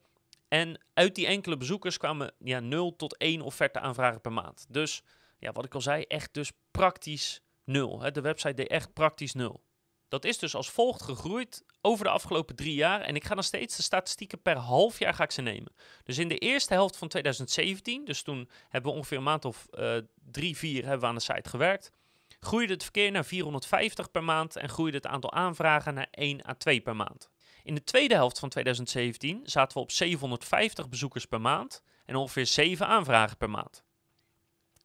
En 0.48 0.82
uit 0.94 1.16
die 1.16 1.28
enkele 1.28 1.58
bezoekers 1.58 1.98
kwamen 1.98 2.34
ja, 2.40 2.60
0 2.60 2.96
tot 2.96 3.18
1 3.18 3.42
offerte 3.42 3.80
aanvragen 3.80 4.22
per 4.22 4.34
maand. 4.34 4.66
Dus 4.70 5.04
ja, 5.40 5.52
wat 5.52 5.66
ik 5.66 5.74
al 5.74 5.82
zei, 5.82 6.04
echt 6.04 6.34
dus 6.34 6.52
praktisch 6.72 7.42
nul. 7.64 8.02
Hè. 8.02 8.12
De 8.12 8.22
website 8.22 8.54
deed 8.54 8.68
echt 8.68 8.94
praktisch 8.94 9.34
nul. 9.34 9.64
Dat 10.08 10.26
is 10.26 10.38
dus 10.38 10.56
als 10.56 10.70
volgt 10.70 11.02
gegroeid 11.02 11.64
over 11.82 12.06
de 12.06 12.12
afgelopen 12.12 12.56
drie 12.56 12.74
jaar. 12.74 13.02
En 13.02 13.16
ik 13.16 13.24
ga 13.24 13.34
nog 13.34 13.46
steeds 13.46 13.76
de 13.76 13.84
statistieken 13.84 14.42
per 14.42 14.56
half 14.56 15.00
jaar 15.00 15.14
ga 15.14 15.24
ik 15.24 15.32
ze 15.32 15.42
nemen. 15.42 15.74
Dus 16.04 16.18
in 16.18 16.28
de 16.28 16.38
eerste 16.38 16.74
helft 16.74 16.98
van 16.98 17.08
2017, 17.08 18.06
dus 18.06 18.22
toen 18.22 18.50
hebben 18.70 18.92
we 18.92 18.98
ongeveer 18.98 19.18
een 19.18 19.24
maand 19.24 19.46
of 19.46 19.68
uh, 19.74 19.98
drie, 20.32 20.58
vier 20.58 20.86
hebben 20.86 21.10
aan 21.10 21.16
de 21.16 21.22
site 21.22 21.50
gewerkt. 21.50 21.92
Groeide 22.40 22.74
het 22.74 22.84
verkeer 22.84 23.12
naar 23.12 23.26
450 23.26 24.12
per 24.12 24.24
maand 24.24 24.56
en 24.56 24.70
groeide 24.70 24.98
het 24.98 25.08
aantal 25.08 25.34
aanvragen 25.34 25.94
naar 25.94 26.08
1 26.12 26.50
à 26.50 26.54
2 26.54 26.82
per 26.82 26.96
maand. 26.96 27.30
In 27.64 27.76
de 27.76 27.84
tweede 27.84 28.14
helft 28.14 28.40
van 28.40 28.50
2017 28.50 29.42
zaten 29.44 29.78
we 29.78 29.84
op 29.84 29.92
750 29.92 30.90
bezoekers 30.90 31.26
per 31.26 31.42
maand 31.42 31.84
en 32.06 32.16
ongeveer 32.16 32.46
7 32.46 32.88
aanvragen 32.88 33.38
per 33.38 33.50
maand. 33.50 33.84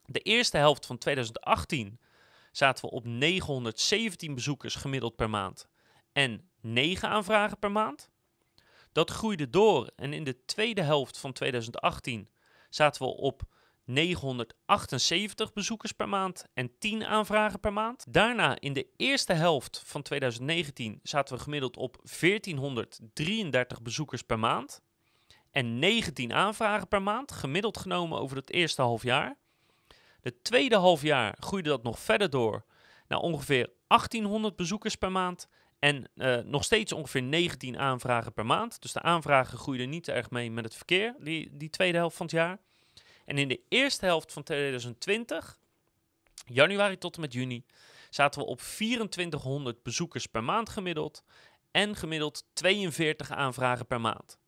De 0.04 0.21
eerste 0.21 0.56
helft 0.56 0.87
van 0.87 0.99
2018 0.99 2.00
zaten 2.52 2.85
we 2.85 2.90
op 2.90 3.04
917 3.04 4.35
bezoekers 4.35 4.75
gemiddeld 4.75 5.16
per 5.16 5.30
maand 5.30 5.68
en 6.12 6.50
9 6.61 7.09
aanvragen 7.09 7.59
per 7.59 7.73
maand. 7.73 8.11
Dat 8.92 9.11
groeide 9.11 9.50
door 9.50 9.90
en 9.97 10.12
in 10.12 10.25
de 10.25 10.44
tweede 10.44 10.82
helft 10.82 11.18
van 11.18 11.32
2018 11.32 12.28
zaten 12.68 13.02
we 13.02 13.09
op 13.09 13.42
978 13.92 15.52
bezoekers 15.52 15.92
per 15.92 16.08
maand 16.08 16.44
en 16.54 16.78
10 16.78 17.04
aanvragen 17.04 17.61
per 17.61 17.72
maand. 17.72 18.04
Daarna 18.08 18.61
in 18.61 18.72
de 18.72 18.87
eerste 18.96 19.32
helft 19.32 19.82
van 19.87 20.02
2019 20.02 21.00
zaten 21.02 21.37
we 21.37 21.42
gemiddeld 21.42 21.76
op 21.76 21.96
1433 22.20 23.82
bezoekers 23.82 24.22
per 24.22 24.38
maand 24.38 24.80
en 25.50 25.78
19 25.78 26.32
aanvragen 26.32 26.88
per 26.88 27.02
maand, 27.02 27.32
gemiddeld 27.32 27.78
genomen 27.78 28.18
over 28.18 28.37
het 28.37 28.50
eerste 28.50 28.82
half 28.82 29.02
jaar. 29.02 29.37
De 30.20 30.42
tweede 30.42 30.76
half 30.76 31.02
jaar 31.02 31.37
groeide 31.38 31.68
dat 31.68 31.82
nog 31.82 31.99
verder 31.99 32.30
door 32.30 32.64
naar 33.08 33.18
ongeveer 33.18 33.70
1800 33.87 34.56
bezoekers 34.56 34.96
per 34.96 35.12
maand 35.12 35.49
en 35.78 36.11
uh, 36.14 36.37
nog 36.37 36.64
steeds 36.64 36.92
ongeveer 36.92 37.22
19 37.22 37.78
aanvragen 37.78 38.32
per 38.32 38.46
maand. 38.46 38.82
Dus 38.82 38.92
de 38.92 39.02
aanvragen 39.02 39.58
groeiden 39.58 39.88
niet 39.88 40.08
erg 40.08 40.30
mee 40.30 40.50
met 40.50 40.64
het 40.64 40.75
verkeer, 40.75 41.14
die, 41.18 41.56
die 41.56 41.70
tweede 41.70 41.99
helft 41.99 42.16
van 42.16 42.26
het 42.26 42.34
jaar. 42.34 42.58
En 43.24 43.38
in 43.38 43.48
de 43.48 43.60
eerste 43.68 44.04
helft 44.04 44.32
van 44.32 44.42
2020, 44.42 45.58
januari 46.44 46.98
tot 46.98 47.14
en 47.14 47.20
met 47.20 47.32
juni, 47.32 47.64
zaten 48.10 48.40
we 48.40 48.46
op 48.46 48.60
2400 48.60 49.82
bezoekers 49.82 50.26
per 50.26 50.44
maand 50.44 50.68
gemiddeld 50.68 51.24
en 51.70 51.96
gemiddeld 51.96 52.46
42 52.52 53.30
aanvragen 53.30 53.86
per 53.86 54.00
maand. 54.00 54.38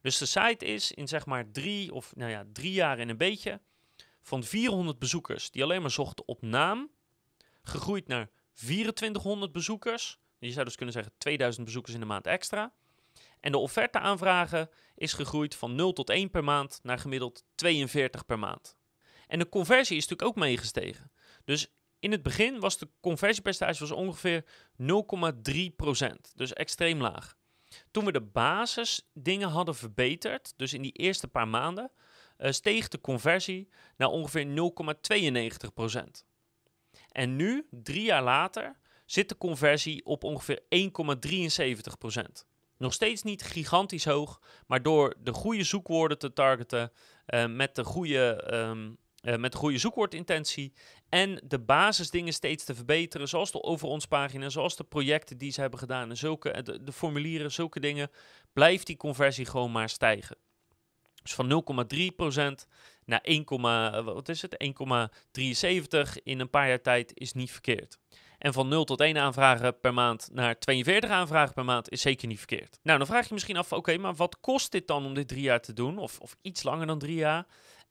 Dus 0.00 0.18
de 0.18 0.26
site 0.26 0.64
is 0.64 0.92
in 0.92 1.08
zeg 1.08 1.26
maar 1.26 1.50
drie 1.50 1.92
of 1.92 2.16
nou 2.16 2.30
ja, 2.30 2.44
drie 2.52 2.72
jaar 2.72 2.98
in 2.98 3.08
een 3.08 3.16
beetje 3.16 3.60
van 4.22 4.44
400 4.44 4.98
bezoekers 4.98 5.50
die 5.50 5.62
alleen 5.62 5.80
maar 5.80 5.90
zochten 5.90 6.28
op 6.28 6.42
naam, 6.42 6.90
gegroeid 7.62 8.06
naar 8.06 8.30
2400 8.52 9.52
bezoekers. 9.52 10.18
Je 10.38 10.52
zou 10.52 10.64
dus 10.64 10.76
kunnen 10.76 10.94
zeggen 10.94 11.12
2000 11.18 11.64
bezoekers 11.64 11.94
in 11.94 12.00
de 12.00 12.06
maand 12.06 12.26
extra. 12.26 12.72
En 13.44 13.52
de 13.52 13.58
offerte 13.58 13.98
aanvragen 13.98 14.70
is 14.94 15.12
gegroeid 15.12 15.54
van 15.54 15.74
0 15.74 15.92
tot 15.92 16.10
1 16.10 16.30
per 16.30 16.44
maand 16.44 16.80
naar 16.82 16.98
gemiddeld 16.98 17.44
42 17.54 18.26
per 18.26 18.38
maand. 18.38 18.76
En 19.26 19.38
de 19.38 19.48
conversie 19.48 19.96
is 19.96 20.06
natuurlijk 20.06 20.28
ook 20.28 20.44
meegestegen. 20.44 21.12
Dus 21.44 21.74
in 21.98 22.12
het 22.12 22.22
begin 22.22 22.60
was 22.60 22.78
de 22.78 22.88
conversiepercentage 23.00 23.80
was 23.80 23.90
ongeveer 23.90 24.44
0,3%, 24.82 26.06
dus 26.34 26.52
extreem 26.52 27.00
laag. 27.00 27.36
Toen 27.90 28.04
we 28.04 28.12
de 28.12 28.20
basisdingen 28.20 29.48
hadden 29.48 29.74
verbeterd, 29.74 30.52
dus 30.56 30.72
in 30.72 30.82
die 30.82 30.92
eerste 30.92 31.28
paar 31.28 31.48
maanden, 31.48 31.90
uh, 32.38 32.50
steeg 32.50 32.88
de 32.88 33.00
conversie 33.00 33.68
naar 33.96 34.08
ongeveer 34.08 34.46
0,92%. 34.46 36.24
En 37.10 37.36
nu, 37.36 37.66
drie 37.70 38.04
jaar 38.04 38.22
later, 38.22 38.78
zit 39.06 39.28
de 39.28 39.36
conversie 39.36 40.04
op 40.04 40.24
ongeveer 40.24 40.60
1,73%. 40.68 42.53
Nog 42.84 42.92
steeds 42.92 43.22
niet 43.22 43.42
gigantisch 43.42 44.04
hoog, 44.04 44.40
maar 44.66 44.82
door 44.82 45.14
de 45.18 45.32
goede 45.32 45.64
zoekwoorden 45.64 46.18
te 46.18 46.32
targeten 46.32 46.92
uh, 47.26 47.46
met, 47.46 47.74
de 47.74 47.84
goede, 47.84 48.50
um, 48.54 48.98
uh, 49.22 49.36
met 49.36 49.52
de 49.52 49.58
goede 49.58 49.78
zoekwoordintentie 49.78 50.72
en 51.08 51.40
de 51.44 51.58
basisdingen 51.58 52.32
steeds 52.32 52.64
te 52.64 52.74
verbeteren, 52.74 53.28
zoals 53.28 53.52
de 53.52 53.62
over 53.62 53.88
ons 53.88 54.06
pagina, 54.06 54.48
zoals 54.48 54.76
de 54.76 54.84
projecten 54.84 55.38
die 55.38 55.52
ze 55.52 55.60
hebben 55.60 55.78
gedaan 55.78 56.10
en 56.10 56.16
zulke, 56.16 56.62
de, 56.62 56.82
de 56.82 56.92
formulieren, 56.92 57.52
zulke 57.52 57.80
dingen, 57.80 58.10
blijft 58.52 58.86
die 58.86 58.96
conversie 58.96 59.46
gewoon 59.46 59.72
maar 59.72 59.88
stijgen. 59.88 60.36
Dus 61.22 61.34
van 61.34 61.64
0,3% 62.64 62.68
naar 63.04 63.20
1, 63.20 63.44
wat 64.04 64.28
is 64.28 64.42
het? 64.42 64.64
1,73 66.06 66.22
in 66.22 66.40
een 66.40 66.50
paar 66.50 66.68
jaar 66.68 66.82
tijd 66.82 67.12
is 67.14 67.32
niet 67.32 67.50
verkeerd. 67.50 67.98
En 68.44 68.52
van 68.52 68.68
0 68.68 68.84
tot 68.84 69.00
1 69.00 69.18
aanvragen 69.18 69.80
per 69.80 69.94
maand 69.94 70.28
naar 70.32 70.58
42 70.58 71.10
aanvragen 71.10 71.54
per 71.54 71.64
maand 71.64 71.90
is 71.90 72.00
zeker 72.00 72.28
niet 72.28 72.38
verkeerd. 72.38 72.78
Nou, 72.82 72.98
dan 72.98 73.06
vraag 73.06 73.28
je 73.28 73.34
misschien 73.34 73.56
af, 73.56 73.72
oké, 73.72 73.96
maar 73.96 74.14
wat 74.14 74.40
kost 74.40 74.72
dit 74.72 74.86
dan 74.86 75.04
om 75.04 75.14
dit 75.14 75.28
drie 75.28 75.42
jaar 75.42 75.60
te 75.60 75.72
doen? 75.72 75.98
Of, 75.98 76.20
of 76.20 76.36
iets 76.42 76.62
langer 76.62 76.86
dan 76.86 76.98
drie 76.98 77.16
jaar? 77.16 77.46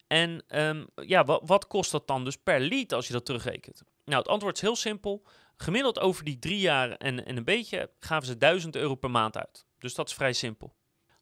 En 0.06 0.44
um, 0.48 0.86
ja, 0.94 1.24
wat, 1.24 1.42
wat 1.44 1.66
kost 1.66 1.90
dat 1.90 2.06
dan 2.06 2.24
dus 2.24 2.36
per 2.36 2.60
lead 2.60 2.92
als 2.92 3.06
je 3.06 3.12
dat 3.12 3.24
terugrekent? 3.24 3.82
Nou, 4.04 4.18
het 4.18 4.28
antwoord 4.28 4.56
is 4.56 4.62
heel 4.62 4.76
simpel. 4.76 5.22
Gemiddeld 5.56 6.00
over 6.00 6.24
die 6.24 6.38
drie 6.38 6.60
jaar 6.60 6.90
en, 6.90 7.26
en 7.26 7.36
een 7.36 7.44
beetje 7.44 7.90
gaven 7.98 8.26
ze 8.26 8.36
1000 8.36 8.76
euro 8.76 8.94
per 8.94 9.10
maand 9.10 9.36
uit. 9.36 9.66
Dus 9.78 9.94
dat 9.94 10.08
is 10.08 10.14
vrij 10.14 10.32
simpel. 10.32 10.74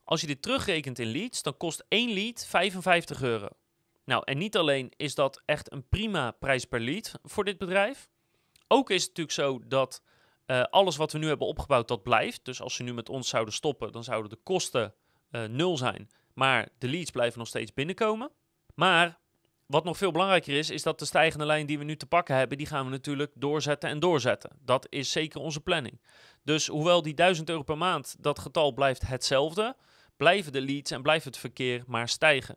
Als 0.04 0.20
je 0.20 0.26
dit 0.26 0.42
terugrekent 0.42 0.98
in 0.98 1.10
leads, 1.10 1.42
dan 1.42 1.56
kost 1.56 1.84
één 1.88 2.12
lead 2.12 2.46
55 2.48 3.22
euro. 3.22 3.48
Nou, 4.04 4.22
en 4.24 4.38
niet 4.38 4.56
alleen 4.56 4.92
is 4.96 5.14
dat 5.14 5.42
echt 5.44 5.72
een 5.72 5.88
prima 5.88 6.30
prijs 6.30 6.64
per 6.64 6.80
lead 6.80 7.12
voor 7.22 7.44
dit 7.44 7.58
bedrijf, 7.58 8.10
ook 8.72 8.90
is 8.90 9.00
het 9.00 9.16
natuurlijk 9.16 9.36
zo 9.36 9.68
dat 9.68 10.02
uh, 10.46 10.62
alles 10.62 10.96
wat 10.96 11.12
we 11.12 11.18
nu 11.18 11.28
hebben 11.28 11.46
opgebouwd, 11.46 11.88
dat 11.88 12.02
blijft. 12.02 12.44
Dus 12.44 12.60
als 12.60 12.74
ze 12.74 12.82
nu 12.82 12.94
met 12.94 13.08
ons 13.08 13.28
zouden 13.28 13.54
stoppen, 13.54 13.92
dan 13.92 14.04
zouden 14.04 14.30
de 14.30 14.38
kosten 14.42 14.94
uh, 15.30 15.44
nul 15.44 15.76
zijn. 15.76 16.10
Maar 16.34 16.68
de 16.78 16.88
leads 16.88 17.10
blijven 17.10 17.38
nog 17.38 17.48
steeds 17.48 17.74
binnenkomen. 17.74 18.30
Maar 18.74 19.18
wat 19.66 19.84
nog 19.84 19.96
veel 19.96 20.10
belangrijker 20.10 20.58
is, 20.58 20.70
is 20.70 20.82
dat 20.82 20.98
de 20.98 21.04
stijgende 21.04 21.46
lijn 21.46 21.66
die 21.66 21.78
we 21.78 21.84
nu 21.84 21.96
te 21.96 22.06
pakken 22.06 22.36
hebben, 22.36 22.58
die 22.58 22.66
gaan 22.66 22.84
we 22.84 22.90
natuurlijk 22.90 23.32
doorzetten 23.34 23.90
en 23.90 23.98
doorzetten. 24.00 24.50
Dat 24.64 24.86
is 24.90 25.12
zeker 25.12 25.40
onze 25.40 25.60
planning. 25.60 26.00
Dus 26.44 26.66
hoewel 26.66 27.02
die 27.02 27.14
1000 27.14 27.48
euro 27.48 27.62
per 27.62 27.78
maand, 27.78 28.16
dat 28.18 28.38
getal 28.38 28.72
blijft 28.72 29.06
hetzelfde, 29.06 29.76
blijven 30.16 30.52
de 30.52 30.60
leads 30.60 30.90
en 30.90 31.02
blijft 31.02 31.24
het 31.24 31.36
verkeer 31.36 31.84
maar 31.86 32.08
stijgen. 32.08 32.56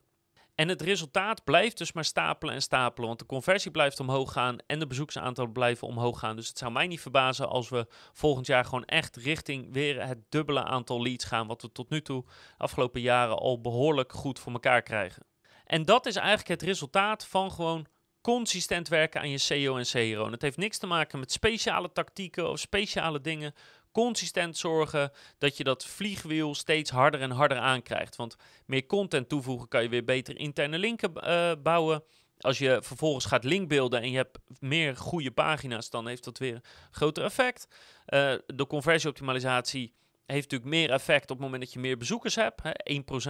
En 0.55 0.67
het 0.67 0.81
resultaat 0.81 1.43
blijft 1.43 1.77
dus 1.77 1.91
maar 1.91 2.05
stapelen 2.05 2.53
en 2.53 2.61
stapelen. 2.61 3.07
Want 3.07 3.19
de 3.19 3.25
conversie 3.25 3.71
blijft 3.71 3.99
omhoog 3.99 4.31
gaan 4.31 4.57
en 4.67 4.79
de 4.79 4.87
bezoeksaantallen 4.87 5.51
blijven 5.51 5.87
omhoog 5.87 6.19
gaan. 6.19 6.35
Dus 6.35 6.47
het 6.47 6.57
zou 6.57 6.71
mij 6.71 6.87
niet 6.87 7.01
verbazen 7.01 7.49
als 7.49 7.69
we 7.69 7.87
volgend 8.13 8.45
jaar 8.47 8.65
gewoon 8.65 8.85
echt 8.85 9.15
richting 9.15 9.73
weer 9.73 10.07
het 10.07 10.19
dubbele 10.29 10.63
aantal 10.63 11.01
leads 11.01 11.25
gaan. 11.25 11.47
Wat 11.47 11.61
we 11.61 11.71
tot 11.71 11.89
nu 11.89 12.01
toe 12.01 12.25
afgelopen 12.57 13.01
jaren 13.01 13.37
al 13.37 13.61
behoorlijk 13.61 14.11
goed 14.13 14.39
voor 14.39 14.51
elkaar 14.51 14.81
krijgen. 14.81 15.25
En 15.65 15.85
dat 15.85 16.05
is 16.05 16.15
eigenlijk 16.15 16.47
het 16.47 16.61
resultaat 16.61 17.25
van 17.25 17.51
gewoon 17.51 17.87
consistent 18.21 18.87
werken 18.87 19.21
aan 19.21 19.29
je 19.29 19.37
SEO 19.37 19.77
en 19.77 19.85
CRO. 19.85 20.25
En 20.25 20.31
het 20.31 20.41
heeft 20.41 20.57
niks 20.57 20.77
te 20.77 20.87
maken 20.87 21.19
met 21.19 21.31
speciale 21.31 21.91
tactieken 21.91 22.49
of 22.49 22.59
speciale 22.59 23.21
dingen 23.21 23.53
consistent 23.95 24.57
zorgen 24.57 25.11
dat 25.37 25.57
je 25.57 25.63
dat 25.63 25.85
vliegwiel 25.85 26.55
steeds 26.55 26.89
harder 26.89 27.21
en 27.21 27.31
harder 27.31 27.57
aankrijgt. 27.57 28.15
Want 28.15 28.35
meer 28.65 28.85
content 28.85 29.29
toevoegen 29.29 29.67
kan 29.67 29.83
je 29.83 29.89
weer 29.89 30.03
beter 30.03 30.37
interne 30.37 30.79
linken 30.79 31.11
uh, 31.15 31.51
bouwen. 31.63 32.03
Als 32.39 32.57
je 32.57 32.79
vervolgens 32.81 33.25
gaat 33.25 33.43
linkbeelden 33.43 34.01
en 34.01 34.11
je 34.11 34.17
hebt 34.17 34.37
meer 34.59 34.97
goede 34.97 35.31
pagina's, 35.31 35.89
dan 35.89 36.07
heeft 36.07 36.23
dat 36.23 36.37
weer 36.37 36.55
een 36.55 36.63
groter 36.91 37.23
effect. 37.23 37.67
Uh, 37.69 38.33
de 38.45 38.67
conversieoptimalisatie 38.67 39.93
heeft 40.25 40.51
natuurlijk 40.51 40.71
meer 40.71 40.91
effect 40.91 41.23
op 41.23 41.37
het 41.37 41.45
moment 41.45 41.63
dat 41.63 41.73
je 41.73 41.79
meer 41.79 41.97
bezoekers 41.97 42.35
hebt. 42.35 42.61
Hè. 42.63 42.71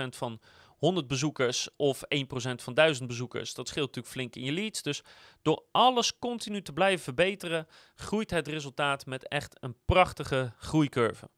1% 0.03 0.07
van 0.09 0.39
100 0.85 1.07
bezoekers 1.07 1.69
of 1.75 2.01
1% 2.03 2.27
van 2.55 2.73
1000 2.73 3.07
bezoekers. 3.07 3.53
Dat 3.53 3.67
scheelt 3.67 3.85
natuurlijk 3.85 4.13
flink 4.13 4.35
in 4.35 4.43
je 4.43 4.51
leads. 4.51 4.81
Dus 4.81 5.01
door 5.41 5.63
alles 5.71 6.19
continu 6.19 6.61
te 6.61 6.73
blijven 6.73 7.03
verbeteren, 7.03 7.67
groeit 7.95 8.31
het 8.31 8.47
resultaat 8.47 9.05
met 9.05 9.27
echt 9.27 9.57
een 9.59 9.75
prachtige 9.85 10.53
groeicurve. 10.57 11.29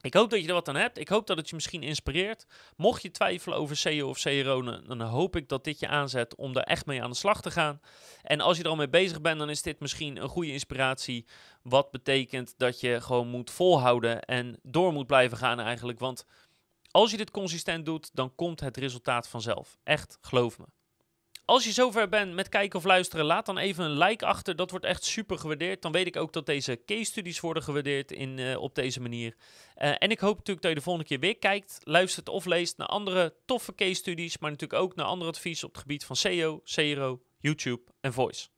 Ik 0.00 0.14
hoop 0.14 0.30
dat 0.30 0.40
je 0.40 0.48
er 0.48 0.54
wat 0.54 0.68
aan 0.68 0.76
hebt. 0.76 0.98
Ik 0.98 1.08
hoop 1.08 1.26
dat 1.26 1.36
het 1.36 1.48
je 1.48 1.54
misschien 1.54 1.82
inspireert. 1.82 2.46
Mocht 2.76 3.02
je 3.02 3.10
twijfelen 3.10 3.58
over 3.58 3.76
SEO 3.76 4.08
of 4.08 4.20
CRO, 4.20 4.62
dan 4.62 5.00
hoop 5.00 5.36
ik 5.36 5.48
dat 5.48 5.64
dit 5.64 5.78
je 5.78 5.88
aanzet 5.88 6.36
om 6.36 6.52
daar 6.52 6.64
echt 6.64 6.86
mee 6.86 7.02
aan 7.02 7.10
de 7.10 7.16
slag 7.16 7.42
te 7.42 7.50
gaan. 7.50 7.80
En 8.22 8.40
als 8.40 8.56
je 8.56 8.62
er 8.62 8.68
al 8.68 8.76
mee 8.76 8.88
bezig 8.88 9.20
bent, 9.20 9.38
dan 9.38 9.50
is 9.50 9.62
dit 9.62 9.80
misschien 9.80 10.16
een 10.16 10.28
goede 10.28 10.52
inspiratie. 10.52 11.26
Wat 11.62 11.90
betekent 11.90 12.54
dat 12.56 12.80
je 12.80 13.00
gewoon 13.00 13.28
moet 13.28 13.50
volhouden 13.50 14.22
en 14.22 14.58
door 14.62 14.92
moet 14.92 15.06
blijven 15.06 15.38
gaan 15.38 15.60
eigenlijk. 15.60 15.98
Want 15.98 16.26
als 16.90 17.10
je 17.10 17.16
dit 17.16 17.30
consistent 17.30 17.84
doet, 17.84 18.10
dan 18.12 18.34
komt 18.34 18.60
het 18.60 18.76
resultaat 18.76 19.28
vanzelf. 19.28 19.78
Echt, 19.82 20.18
geloof 20.20 20.58
me. 20.58 20.64
Als 21.44 21.64
je 21.64 21.72
zover 21.72 22.08
bent 22.08 22.34
met 22.34 22.48
kijken 22.48 22.78
of 22.78 22.84
luisteren, 22.84 23.24
laat 23.24 23.46
dan 23.46 23.58
even 23.58 23.84
een 23.84 23.98
like 23.98 24.26
achter. 24.26 24.56
Dat 24.56 24.70
wordt 24.70 24.84
echt 24.84 25.04
super 25.04 25.38
gewaardeerd. 25.38 25.82
Dan 25.82 25.92
weet 25.92 26.06
ik 26.06 26.16
ook 26.16 26.32
dat 26.32 26.46
deze 26.46 26.80
case 26.86 27.04
studies 27.04 27.40
worden 27.40 27.62
gewaardeerd 27.62 28.12
in, 28.12 28.38
uh, 28.38 28.60
op 28.60 28.74
deze 28.74 29.00
manier. 29.00 29.36
Uh, 29.76 29.94
en 29.98 30.10
ik 30.10 30.18
hoop 30.18 30.36
natuurlijk 30.36 30.60
dat 30.60 30.70
je 30.70 30.76
de 30.76 30.84
volgende 30.84 31.08
keer 31.08 31.20
weer 31.20 31.38
kijkt, 31.38 31.78
luistert 31.82 32.28
of 32.28 32.44
leest 32.44 32.76
naar 32.76 32.86
andere 32.86 33.34
toffe 33.44 33.74
case 33.74 33.94
studies. 33.94 34.38
Maar 34.38 34.50
natuurlijk 34.50 34.82
ook 34.82 34.94
naar 34.94 35.06
andere 35.06 35.30
advies 35.30 35.64
op 35.64 35.72
het 35.72 35.80
gebied 35.80 36.04
van 36.04 36.16
SEO, 36.16 36.60
CRO, 36.64 37.22
YouTube 37.38 37.82
en 38.00 38.12
Voice. 38.12 38.48